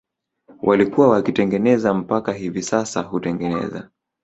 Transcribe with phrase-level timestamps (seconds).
[0.61, 3.89] walikuwa wakitengeneza mpaka hivi sasa hutengeneza